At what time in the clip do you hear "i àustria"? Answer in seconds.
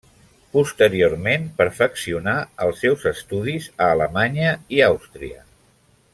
4.79-5.47